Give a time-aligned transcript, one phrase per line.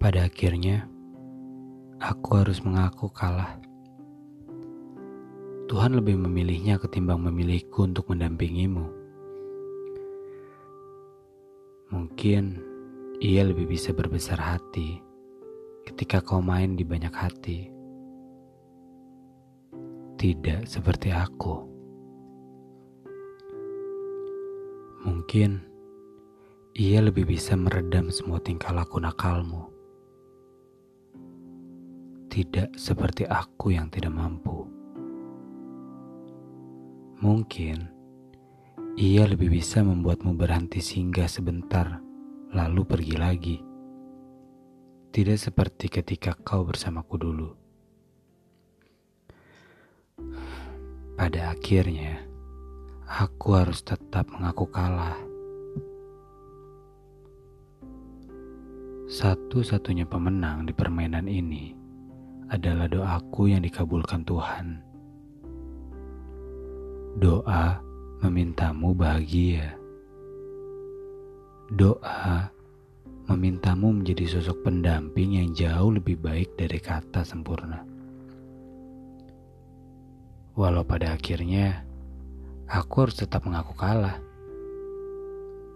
[0.00, 0.88] Pada akhirnya,
[2.00, 3.60] aku harus mengaku kalah.
[5.68, 8.88] Tuhan lebih memilihnya ketimbang memilihku untuk mendampingimu.
[11.92, 12.64] Mungkin
[13.20, 15.04] ia lebih bisa berbesar hati
[15.84, 17.68] ketika kau main di banyak hati.
[20.16, 21.60] Tidak seperti aku.
[25.04, 25.60] Mungkin
[26.72, 29.79] ia lebih bisa meredam semua tingkah laku nakalmu
[32.30, 34.70] tidak seperti aku yang tidak mampu.
[37.18, 37.90] Mungkin
[38.94, 41.98] ia lebih bisa membuatmu berhenti singgah sebentar,
[42.54, 43.58] lalu pergi lagi.
[45.10, 47.50] Tidak seperti ketika kau bersamaku dulu.
[51.18, 52.22] Pada akhirnya,
[53.10, 55.18] aku harus tetap mengaku kalah.
[59.10, 61.79] Satu-satunya pemenang di permainan ini
[62.50, 64.82] adalah doaku yang dikabulkan Tuhan.
[67.22, 67.78] Doa
[68.26, 69.78] memintamu bahagia.
[71.70, 72.50] Doa
[73.30, 77.86] memintamu menjadi sosok pendamping yang jauh lebih baik dari kata sempurna.
[80.58, 81.86] Walau pada akhirnya
[82.66, 84.18] aku harus tetap mengaku kalah.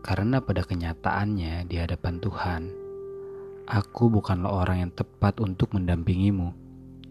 [0.02, 2.62] Karena pada kenyataannya di hadapan Tuhan,
[3.70, 6.63] aku bukanlah orang yang tepat untuk mendampingimu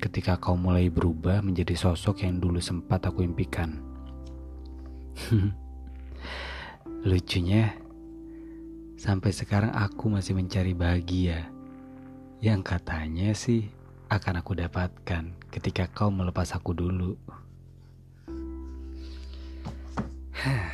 [0.03, 3.79] ketika kau mulai berubah menjadi sosok yang dulu sempat aku impikan.
[7.07, 7.71] Lucunya,
[8.99, 11.47] sampai sekarang aku masih mencari bahagia
[12.43, 13.71] yang katanya sih
[14.11, 17.15] akan aku dapatkan ketika kau melepas aku dulu.
[20.43, 20.72] Hah.